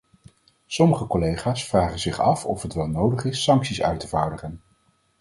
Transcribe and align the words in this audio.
Sommige 0.67 1.05
collega's 1.07 1.61
vragen 1.67 1.99
zich 1.99 2.19
af 2.19 2.45
of 2.45 2.61
het 2.61 2.73
wel 2.73 2.87
nodig 2.87 3.23
is 3.25 3.43
sancties 3.43 3.81
uit 3.81 3.99
te 3.99 4.07
vaardigen. 4.07 4.61